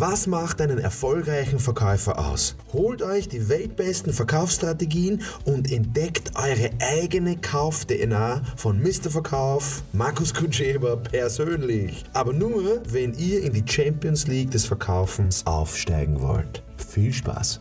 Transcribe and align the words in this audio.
Was 0.00 0.28
macht 0.28 0.60
einen 0.60 0.78
erfolgreichen 0.78 1.58
Verkäufer 1.58 2.20
aus? 2.20 2.54
Holt 2.72 3.02
euch 3.02 3.28
die 3.28 3.48
weltbesten 3.48 4.12
Verkaufsstrategien 4.12 5.22
und 5.44 5.72
entdeckt 5.72 6.30
eure 6.36 6.70
eigene 6.78 7.36
Kauf-DNA 7.36 8.42
von 8.54 8.80
Mr. 8.80 9.10
Verkauf, 9.10 9.82
Markus 9.92 10.32
Kutscheber 10.32 10.98
persönlich. 10.98 12.04
Aber 12.12 12.32
nur, 12.32 12.80
wenn 12.88 13.12
ihr 13.14 13.42
in 13.42 13.52
die 13.52 13.64
Champions 13.66 14.28
League 14.28 14.52
des 14.52 14.66
Verkaufens 14.66 15.44
aufsteigen 15.44 16.20
wollt. 16.20 16.62
Viel 16.76 17.12
Spaß! 17.12 17.60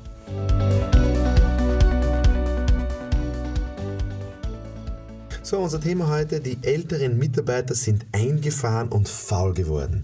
So, 5.41 5.58
unser 5.59 5.80
Thema 5.80 6.09
heute, 6.09 6.41
die 6.41 6.58
älteren 6.62 7.17
Mitarbeiter 7.17 7.73
sind 7.73 8.05
eingefahren 8.12 8.90
und 8.90 9.08
faul 9.08 9.54
geworden. 9.54 10.04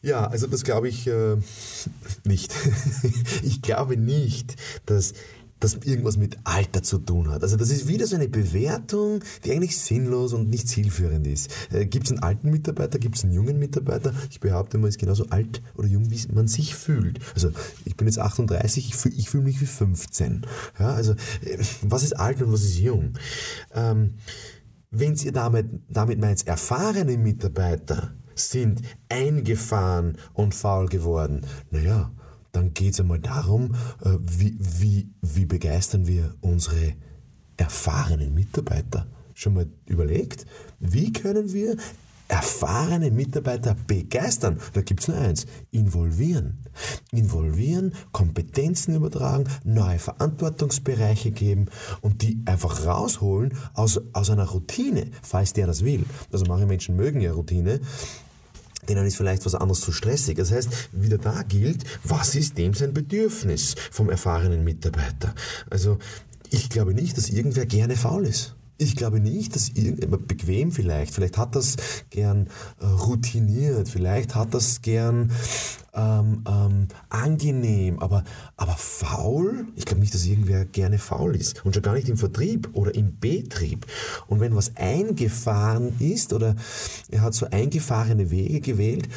Ja, 0.00 0.26
also 0.26 0.46
das 0.46 0.64
glaube 0.64 0.88
ich 0.88 1.06
äh, 1.06 1.36
nicht. 2.24 2.54
ich 3.42 3.62
glaube 3.62 3.96
nicht, 3.96 4.56
dass 4.86 5.14
das 5.60 5.74
irgendwas 5.74 6.16
mit 6.16 6.38
Alter 6.44 6.82
zu 6.82 6.98
tun 6.98 7.30
hat. 7.30 7.42
Also 7.42 7.56
das 7.56 7.70
ist 7.70 7.88
wieder 7.88 8.06
so 8.06 8.14
eine 8.14 8.28
Bewertung, 8.28 9.24
die 9.44 9.52
eigentlich 9.52 9.76
sinnlos 9.76 10.32
und 10.32 10.48
nicht 10.48 10.68
zielführend 10.68 11.26
ist. 11.26 11.50
Äh, 11.72 11.86
gibt 11.86 12.06
es 12.06 12.12
einen 12.12 12.22
alten 12.22 12.50
Mitarbeiter, 12.50 12.98
gibt 12.98 13.16
es 13.16 13.24
einen 13.24 13.32
jungen 13.32 13.58
Mitarbeiter? 13.58 14.14
Ich 14.30 14.40
behaupte, 14.40 14.78
man 14.78 14.88
ist 14.88 14.98
genauso 14.98 15.26
alt 15.30 15.62
oder 15.74 15.88
jung, 15.88 16.10
wie 16.10 16.32
man 16.32 16.46
sich 16.46 16.74
fühlt. 16.74 17.18
Also 17.34 17.50
ich 17.84 17.96
bin 17.96 18.06
jetzt 18.06 18.18
38, 18.18 18.88
ich 18.88 18.94
fühle 18.94 19.22
fühl 19.22 19.42
mich 19.42 19.60
wie 19.60 19.66
15. 19.66 20.46
Ja, 20.78 20.94
also 20.94 21.12
äh, 21.42 21.58
was 21.82 22.02
ist 22.02 22.12
alt 22.12 22.40
und 22.40 22.52
was 22.52 22.62
ist 22.62 22.78
jung? 22.78 23.14
Ähm, 23.74 24.14
wenn 24.90 25.14
ihr 25.16 25.32
damit, 25.32 25.66
damit 25.88 26.18
meint, 26.18 26.46
erfahrene 26.46 27.18
Mitarbeiter 27.18 28.14
sind 28.38 28.82
eingefahren 29.08 30.18
und 30.32 30.54
faul 30.54 30.86
geworden, 30.86 31.42
naja, 31.70 32.10
dann 32.52 32.74
geht 32.74 32.94
es 32.94 33.00
einmal 33.00 33.20
darum, 33.20 33.74
äh, 34.04 34.10
wie, 34.20 34.56
wie, 34.58 35.10
wie 35.20 35.44
begeistern 35.44 36.06
wir 36.06 36.34
unsere 36.40 36.94
erfahrenen 37.56 38.34
Mitarbeiter. 38.34 39.06
Schon 39.34 39.54
mal 39.54 39.66
überlegt, 39.86 40.46
wie 40.80 41.12
können 41.12 41.52
wir 41.52 41.76
erfahrene 42.28 43.10
Mitarbeiter 43.10 43.74
begeistern. 43.86 44.60
Da 44.74 44.82
gibt 44.82 45.00
es 45.00 45.08
nur 45.08 45.16
eins, 45.16 45.46
involvieren. 45.70 46.58
Involvieren, 47.10 47.94
Kompetenzen 48.12 48.94
übertragen, 48.94 49.44
neue 49.64 49.98
Verantwortungsbereiche 49.98 51.30
geben 51.30 51.66
und 52.02 52.22
die 52.22 52.42
einfach 52.44 52.84
rausholen 52.86 53.54
aus, 53.74 54.00
aus 54.12 54.30
einer 54.30 54.48
Routine, 54.48 55.10
falls 55.22 55.54
der 55.54 55.66
das 55.66 55.84
will. 55.84 56.04
Also 56.30 56.44
manche 56.46 56.66
Menschen 56.66 56.96
mögen 56.96 57.20
ja 57.20 57.32
Routine, 57.32 57.80
denen 58.88 59.06
ist 59.06 59.16
vielleicht 59.16 59.44
was 59.44 59.54
anderes 59.54 59.80
zu 59.80 59.92
stressig. 59.92 60.36
Das 60.36 60.52
heißt, 60.52 60.68
wieder 60.92 61.18
da 61.18 61.42
gilt, 61.42 61.84
was 62.04 62.34
ist 62.34 62.58
dem 62.58 62.74
sein 62.74 62.94
Bedürfnis 62.94 63.74
vom 63.90 64.10
erfahrenen 64.10 64.64
Mitarbeiter? 64.64 65.34
Also 65.70 65.98
ich 66.50 66.70
glaube 66.70 66.94
nicht, 66.94 67.16
dass 67.16 67.28
irgendwer 67.28 67.66
gerne 67.66 67.96
faul 67.96 68.26
ist. 68.26 68.54
Ich 68.80 68.94
glaube 68.94 69.18
nicht, 69.18 69.56
dass 69.56 69.70
irgendjemand 69.70 70.28
bequem 70.28 70.70
vielleicht, 70.70 71.12
vielleicht 71.12 71.36
hat 71.36 71.56
das 71.56 71.74
gern 72.10 72.46
äh, 72.80 72.86
routiniert, 72.86 73.88
vielleicht 73.88 74.36
hat 74.36 74.54
das 74.54 74.82
gern 74.82 75.32
ähm, 75.94 76.44
ähm, 76.48 76.88
angenehm, 77.08 77.98
aber, 77.98 78.22
aber 78.56 78.76
faul? 78.76 79.66
Ich 79.74 79.84
glaube 79.84 80.00
nicht, 80.00 80.14
dass 80.14 80.24
irgendwer 80.24 80.64
gerne 80.64 80.98
faul 80.98 81.34
ist 81.34 81.64
und 81.64 81.74
schon 81.74 81.82
gar 81.82 81.94
nicht 81.94 82.08
im 82.08 82.16
Vertrieb 82.16 82.68
oder 82.72 82.94
im 82.94 83.18
Betrieb. 83.18 83.84
Und 84.28 84.38
wenn 84.38 84.54
was 84.54 84.76
eingefahren 84.76 85.96
ist 85.98 86.32
oder 86.32 86.54
er 87.10 87.22
hat 87.22 87.34
so 87.34 87.46
eingefahrene 87.50 88.30
Wege 88.30 88.60
gewählt, 88.60 89.08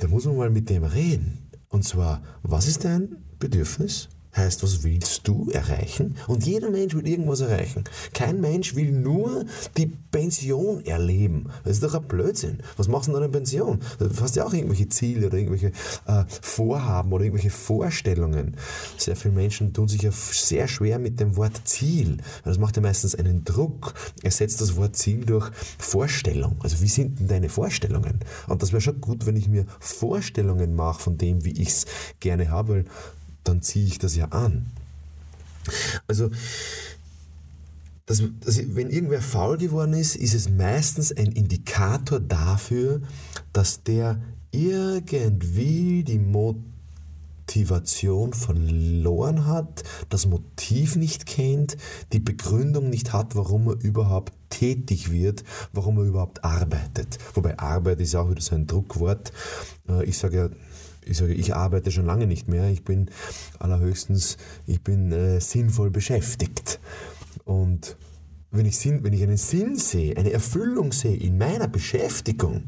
dann 0.00 0.08
muss 0.08 0.24
man 0.24 0.38
mal 0.38 0.48
mit 0.48 0.70
dem 0.70 0.84
reden. 0.84 1.50
Und 1.68 1.84
zwar, 1.84 2.22
was 2.42 2.66
ist 2.66 2.84
dein 2.84 3.16
Bedürfnis? 3.38 4.08
Heißt, 4.36 4.62
was 4.62 4.82
willst 4.82 5.26
du 5.28 5.50
erreichen? 5.50 6.16
Und 6.26 6.46
jeder 6.46 6.70
Mensch 6.70 6.94
will 6.94 7.06
irgendwas 7.06 7.40
erreichen. 7.40 7.84
Kein 8.14 8.40
Mensch 8.40 8.74
will 8.74 8.92
nur 8.92 9.44
die 9.76 9.86
Pension 9.86 10.84
erleben. 10.84 11.50
Das 11.64 11.74
ist 11.74 11.82
doch 11.82 11.94
ein 11.94 12.02
Blödsinn. 12.02 12.58
Was 12.76 12.88
machst 12.88 13.08
du 13.08 13.12
denn 13.12 13.24
in 13.24 13.32
Pension? 13.32 13.80
Du 13.98 14.08
hast 14.20 14.36
ja 14.36 14.44
auch 14.44 14.54
irgendwelche 14.54 14.88
Ziele 14.88 15.26
oder 15.26 15.38
irgendwelche 15.38 15.72
äh, 16.06 16.24
Vorhaben 16.40 17.12
oder 17.12 17.24
irgendwelche 17.24 17.50
Vorstellungen. 17.50 18.56
Sehr 18.96 19.16
viele 19.16 19.34
Menschen 19.34 19.72
tun 19.72 19.88
sich 19.88 20.02
ja 20.02 20.10
sehr 20.12 20.68
schwer 20.68 20.98
mit 20.98 21.20
dem 21.20 21.36
Wort 21.36 21.60
Ziel. 21.64 22.18
Das 22.44 22.58
macht 22.58 22.76
ja 22.76 22.82
meistens 22.82 23.14
einen 23.14 23.44
Druck. 23.44 23.94
Ersetzt 24.22 24.60
das 24.60 24.76
Wort 24.76 24.96
Ziel 24.96 25.24
durch 25.24 25.50
Vorstellung. 25.78 26.56
Also 26.62 26.80
wie 26.80 26.88
sind 26.88 27.20
denn 27.20 27.28
deine 27.28 27.48
Vorstellungen? 27.48 28.20
Und 28.48 28.62
das 28.62 28.72
wäre 28.72 28.80
schon 28.80 29.00
gut, 29.00 29.26
wenn 29.26 29.36
ich 29.36 29.48
mir 29.48 29.66
Vorstellungen 29.78 30.74
mache 30.74 31.02
von 31.02 31.18
dem, 31.18 31.44
wie 31.44 31.52
ich 31.52 31.68
es 31.68 31.86
gerne 32.20 32.50
habe, 32.50 32.84
dann 33.44 33.62
ziehe 33.62 33.86
ich 33.86 33.98
das 33.98 34.16
ja 34.16 34.26
an. 34.26 34.66
Also, 36.06 36.30
das, 38.06 38.22
das, 38.40 38.60
wenn 38.74 38.90
irgendwer 38.90 39.22
faul 39.22 39.58
geworden 39.58 39.94
ist, 39.94 40.16
ist 40.16 40.34
es 40.34 40.50
meistens 40.50 41.12
ein 41.12 41.32
Indikator 41.32 42.20
dafür, 42.20 43.00
dass 43.52 43.84
der 43.84 44.20
irgendwie 44.50 46.04
die 46.04 46.18
Motivation 46.18 46.72
verloren 48.34 49.46
hat, 49.46 49.84
das 50.08 50.26
Motiv 50.26 50.96
nicht 50.96 51.26
kennt, 51.26 51.76
die 52.12 52.20
Begründung 52.20 52.90
nicht 52.90 53.12
hat, 53.12 53.36
warum 53.36 53.68
er 53.68 53.80
überhaupt 53.82 54.32
tätig 54.50 55.10
wird, 55.10 55.44
warum 55.72 55.98
er 55.98 56.04
überhaupt 56.04 56.44
arbeitet. 56.44 57.18
Wobei 57.34 57.58
Arbeit 57.58 58.00
ist 58.00 58.14
auch 58.14 58.30
wieder 58.30 58.42
so 58.42 58.54
ein 58.54 58.66
Druckwort. 58.66 59.32
Äh, 59.88 60.04
ich 60.04 60.18
sage 60.18 60.36
ja, 60.36 60.48
ich 61.04 61.16
sage, 61.16 61.34
ich 61.34 61.54
arbeite 61.54 61.90
schon 61.90 62.06
lange 62.06 62.26
nicht 62.26 62.48
mehr. 62.48 62.70
Ich 62.70 62.84
bin 62.84 63.10
allerhöchstens, 63.58 64.36
ich 64.66 64.82
bin 64.82 65.10
äh, 65.10 65.40
sinnvoll 65.40 65.90
beschäftigt. 65.90 66.78
Und 67.44 67.96
wenn 68.50 68.66
ich, 68.66 68.78
Sinn, 68.78 69.02
wenn 69.02 69.12
ich 69.12 69.22
einen 69.22 69.36
Sinn 69.36 69.76
sehe, 69.76 70.16
eine 70.16 70.32
Erfüllung 70.32 70.92
sehe 70.92 71.16
in 71.16 71.38
meiner 71.38 71.68
Beschäftigung, 71.68 72.64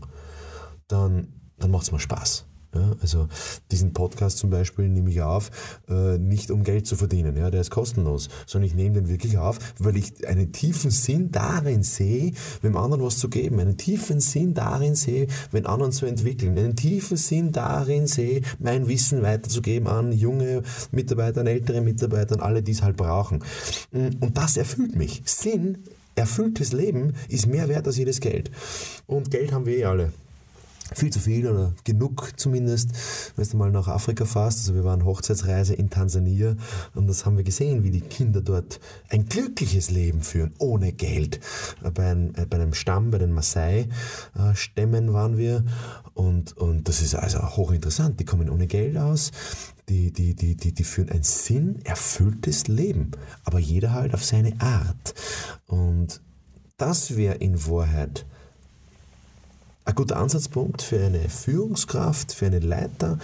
dann, 0.89 1.29
dann 1.59 1.71
macht 1.71 1.85
es 1.85 1.93
mir 1.93 2.01
Spaß. 2.01 2.47
Ja, 2.75 2.97
also 3.01 3.29
diesen 3.71 3.93
Podcast 3.93 4.39
zum 4.39 4.51
Beispiel 4.51 4.89
nehme 4.89 5.11
ich 5.11 5.23
auf, 5.23 5.51
äh, 5.89 6.19
nicht 6.19 6.51
um 6.51 6.65
Geld 6.65 6.87
zu 6.87 6.97
verdienen, 6.97 7.37
ja, 7.37 7.51
der 7.51 7.61
ist 7.61 7.71
kostenlos, 7.71 8.29
sondern 8.47 8.69
ich 8.69 8.75
nehme 8.75 8.95
den 8.95 9.09
wirklich 9.09 9.39
auf, 9.39 9.59
weil 9.79 9.97
ich 9.97 10.27
einen 10.27 10.53
tiefen 10.53 10.91
Sinn 10.91 11.31
darin 11.31 11.85
sehe, 11.85 12.33
dem 12.63 12.77
anderen 12.77 13.05
was 13.05 13.19
zu 13.19 13.29
geben, 13.29 13.61
einen 13.61 13.77
tiefen 13.77 14.19
Sinn 14.19 14.55
darin 14.55 14.97
sehe, 14.97 15.29
wenn 15.53 15.67
anderen 15.67 15.93
zu 15.93 16.07
entwickeln, 16.07 16.59
einen 16.59 16.75
tiefen 16.75 17.17
Sinn 17.17 17.53
darin 17.53 18.09
sehe, 18.09 18.43
mein 18.59 18.89
Wissen 18.89 19.23
weiterzugeben 19.23 19.89
an 19.89 20.11
junge 20.13 20.63
Mitarbeiter, 20.91 21.43
an 21.43 21.47
ältere 21.47 21.81
Mitarbeiter, 21.81 22.35
an 22.35 22.41
alle, 22.41 22.63
die 22.63 22.73
es 22.73 22.83
halt 22.83 22.97
brauchen. 22.97 23.45
Und 23.93 24.37
das 24.37 24.57
erfüllt 24.57 24.97
mich. 24.97 25.23
Sinn, 25.25 25.79
erfülltes 26.17 26.73
Leben 26.73 27.15
ist 27.29 27.47
mehr 27.47 27.69
wert 27.69 27.87
als 27.87 27.97
jedes 27.97 28.21
Geld. 28.21 28.51
Und 29.07 29.31
Geld 29.31 29.53
haben 29.53 29.67
wir 29.67 29.77
eh 29.77 29.85
alle 29.85 30.13
viel 30.93 31.11
zu 31.11 31.19
viel 31.19 31.49
oder 31.49 31.75
genug 31.85 32.33
zumindest, 32.37 32.91
wenn 33.37 33.49
du 33.49 33.57
mal 33.57 33.71
nach 33.71 33.89
Afrika 33.89 34.25
fährst. 34.25 34.59
Also 34.59 34.75
wir 34.75 34.85
waren 34.85 35.05
Hochzeitsreise 35.05 35.75
in 35.75 35.89
Tansania 35.89 36.57
und 36.95 37.07
das 37.07 37.25
haben 37.25 37.37
wir 37.37 37.45
gesehen, 37.45 37.83
wie 37.85 37.91
die 37.91 38.03
Kinder 38.03 38.43
dort 38.43 38.81
ein 39.09 39.27
glückliches 39.27 39.91
Leben 39.91 40.21
führen, 40.21 40.53
ohne 40.59 40.93
Geld. 40.93 41.41
Bei 41.95 42.11
einem, 42.11 42.35
äh, 42.35 42.47
bei 42.47 42.59
einem 42.59 42.75
Stamm, 42.75 43.11
bei 43.11 43.19
den 43.19 43.33
Maasai-Stämmen 43.33 45.13
waren 45.13 45.39
wir 45.39 45.65
und, 46.13 46.57
und 46.57 46.89
das 46.89 47.01
ist 47.01 47.15
also 47.15 47.41
hochinteressant. 47.57 48.21
Die 48.21 48.25
kommen 48.25 48.51
ohne 48.51 48.67
Geld 48.67 48.97
aus, 48.97 49.31
die, 49.89 50.13
die, 50.13 50.35
die, 50.35 50.55
die, 50.55 50.73
die 50.73 50.85
führen 50.85 51.11
ein 51.11 51.23
sinnerfülltes 51.23 52.69
Leben, 52.69 53.11
aber 53.45 53.59
jeder 53.59 53.93
halt 53.93 54.15
auf 54.15 54.25
seine 54.25 54.61
Art. 54.61 55.15
Und 55.67 56.21
das 56.77 57.17
wäre 57.17 57.37
in 57.37 57.67
Wahrheit 57.67 58.27
ein 59.85 59.95
guter 59.95 60.17
Ansatzpunkt 60.17 60.83
für 60.83 61.05
eine 61.05 61.29
Führungskraft, 61.29 62.33
für 62.33 62.47
einen 62.47 62.63
Leiter, 62.63 63.19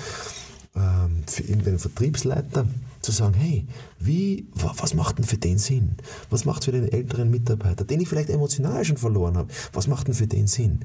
ähm, 0.76 1.24
für 1.26 1.42
irgendeinen 1.42 1.78
Vertriebsleiter, 1.78 2.66
zu 3.00 3.12
sagen, 3.12 3.34
hey, 3.34 3.66
wie, 3.98 4.46
was 4.52 4.94
macht 4.94 5.18
denn 5.18 5.24
für 5.24 5.38
den 5.38 5.56
Sinn? 5.56 5.96
Was 6.28 6.44
macht 6.44 6.64
für 6.64 6.72
den 6.72 6.90
älteren 6.90 7.30
Mitarbeiter, 7.30 7.84
den 7.84 8.00
ich 8.00 8.08
vielleicht 8.08 8.28
emotional 8.28 8.84
schon 8.84 8.98
verloren 8.98 9.38
habe, 9.38 9.48
was 9.72 9.86
macht 9.86 10.08
denn 10.08 10.14
für 10.14 10.26
den 10.26 10.46
Sinn? 10.46 10.80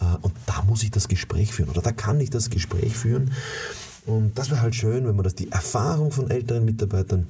Äh, 0.00 0.16
und 0.22 0.32
da 0.46 0.62
muss 0.62 0.82
ich 0.82 0.90
das 0.90 1.08
Gespräch 1.08 1.52
führen 1.52 1.68
oder 1.68 1.82
da 1.82 1.92
kann 1.92 2.20
ich 2.20 2.30
das 2.30 2.48
Gespräch 2.48 2.96
führen. 2.96 3.32
Und 4.06 4.38
das 4.38 4.48
wäre 4.50 4.62
halt 4.62 4.74
schön, 4.74 5.06
wenn 5.06 5.16
man 5.16 5.24
das, 5.24 5.34
die 5.34 5.52
Erfahrung 5.52 6.10
von 6.10 6.30
älteren 6.30 6.64
Mitarbeitern 6.64 7.26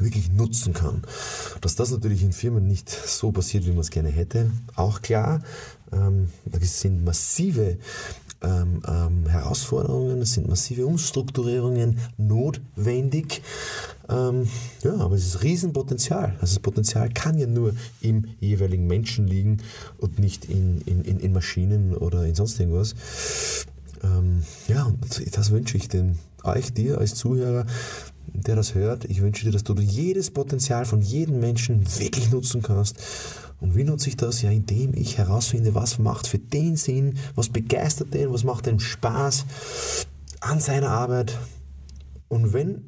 wirklich 0.00 0.32
nutzen 0.32 0.72
kann. 0.72 1.02
Dass 1.60 1.76
das 1.76 1.90
natürlich 1.90 2.22
in 2.22 2.32
Firmen 2.32 2.66
nicht 2.66 2.88
so 2.90 3.32
passiert, 3.32 3.66
wie 3.66 3.70
man 3.70 3.80
es 3.80 3.90
gerne 3.90 4.10
hätte, 4.10 4.50
auch 4.76 5.02
klar. 5.02 5.42
Ähm, 5.92 6.28
da 6.44 6.58
sind 6.60 7.04
massive 7.04 7.78
ähm, 8.42 8.82
ähm, 8.86 9.26
Herausforderungen, 9.28 10.22
es 10.22 10.32
sind 10.32 10.48
massive 10.48 10.86
Umstrukturierungen 10.86 11.98
notwendig. 12.16 13.42
Ähm, 14.08 14.48
ja, 14.82 14.94
aber 14.94 15.14
es 15.14 15.26
ist 15.26 15.42
Riesenpotenzial. 15.42 16.36
Also 16.40 16.54
das 16.54 16.58
Potenzial 16.60 17.10
kann 17.10 17.38
ja 17.38 17.46
nur 17.46 17.74
im 18.00 18.28
jeweiligen 18.40 18.86
Menschen 18.86 19.26
liegen 19.26 19.58
und 19.98 20.18
nicht 20.18 20.46
in, 20.46 20.80
in, 20.82 21.04
in 21.04 21.32
Maschinen 21.32 21.94
oder 21.94 22.24
in 22.24 22.34
sonst 22.34 22.58
irgendwas. 22.58 22.94
Ähm, 24.02 24.42
ja, 24.68 24.84
und 24.84 25.36
das 25.36 25.50
wünsche 25.50 25.76
ich 25.76 25.88
den, 25.88 26.18
euch, 26.42 26.72
dir 26.72 26.98
als 26.98 27.14
Zuhörer, 27.14 27.66
der 28.34 28.56
das 28.56 28.74
hört. 28.74 29.04
Ich 29.06 29.20
wünsche 29.20 29.44
dir, 29.44 29.52
dass 29.52 29.64
du 29.64 29.74
jedes 29.74 30.30
Potenzial 30.30 30.84
von 30.84 31.00
jedem 31.00 31.40
Menschen 31.40 31.84
wirklich 31.98 32.30
nutzen 32.30 32.62
kannst. 32.62 32.98
Und 33.60 33.76
wie 33.76 33.84
nutze 33.84 34.08
ich 34.08 34.16
das? 34.16 34.42
Ja, 34.42 34.50
indem 34.50 34.94
ich 34.94 35.18
herausfinde, 35.18 35.74
was 35.74 35.98
macht 35.98 36.26
für 36.26 36.38
den 36.38 36.76
Sinn, 36.76 37.18
was 37.34 37.50
begeistert 37.50 38.14
den, 38.14 38.32
was 38.32 38.44
macht 38.44 38.66
dem 38.66 38.80
Spaß 38.80 39.44
an 40.40 40.60
seiner 40.60 40.90
Arbeit. 40.90 41.38
Und 42.28 42.52
wenn 42.52 42.84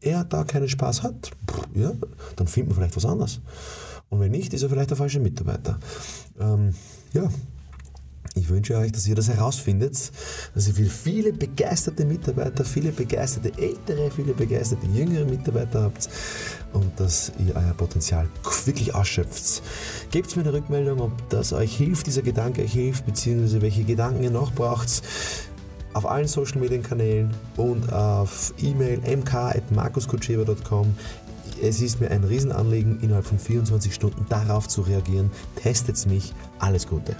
er 0.00 0.24
da 0.24 0.44
keinen 0.44 0.68
Spaß 0.68 1.02
hat, 1.02 1.30
ja, 1.74 1.92
dann 2.36 2.46
findet 2.46 2.70
man 2.70 2.76
vielleicht 2.76 2.96
was 2.96 3.06
anderes. 3.06 3.40
Und 4.08 4.20
wenn 4.20 4.30
nicht, 4.30 4.54
ist 4.54 4.62
er 4.62 4.70
vielleicht 4.70 4.90
der 4.90 4.96
falsche 4.96 5.20
Mitarbeiter. 5.20 5.78
Ähm, 6.38 6.74
ja, 7.12 7.28
ich 8.44 8.50
wünsche 8.50 8.76
euch, 8.76 8.92
dass 8.92 9.06
ihr 9.06 9.14
das 9.14 9.28
herausfindet, 9.28 10.12
dass 10.54 10.68
ihr 10.68 10.90
viele 10.90 11.32
begeisterte 11.32 12.04
Mitarbeiter, 12.04 12.62
viele 12.64 12.92
begeisterte 12.92 13.50
ältere, 13.60 14.10
viele 14.10 14.34
begeisterte 14.34 14.86
jüngere 14.86 15.24
Mitarbeiter 15.24 15.84
habt 15.84 16.10
und 16.74 17.00
dass 17.00 17.32
ihr 17.38 17.56
euer 17.56 17.72
Potenzial 17.74 18.28
wirklich 18.66 18.94
ausschöpft. 18.94 19.62
Gebt 20.10 20.36
mir 20.36 20.42
eine 20.42 20.52
Rückmeldung, 20.52 21.00
ob 21.00 21.28
das 21.30 21.54
euch 21.54 21.74
hilft, 21.74 22.06
dieser 22.06 22.20
Gedanke 22.20 22.62
euch 22.62 22.72
hilft, 22.72 23.06
beziehungsweise 23.06 23.62
welche 23.62 23.84
Gedanken 23.84 24.22
ihr 24.22 24.30
noch 24.30 24.52
braucht 24.52 25.02
auf 25.94 26.10
allen 26.10 26.26
Social 26.26 26.58
Media 26.58 26.78
Kanälen 26.78 27.32
und 27.56 27.92
auf 27.92 28.52
E-Mail 28.60 28.98
mk.markuskutschewa.com. 28.98 30.92
Es 31.62 31.80
ist 31.80 32.00
mir 32.00 32.10
ein 32.10 32.24
Riesenanliegen, 32.24 33.00
innerhalb 33.00 33.24
von 33.24 33.38
24 33.38 33.94
Stunden 33.94 34.26
darauf 34.28 34.68
zu 34.68 34.82
reagieren. 34.82 35.30
Testet 35.54 36.04
mich. 36.06 36.34
Alles 36.58 36.86
Gute. 36.86 37.14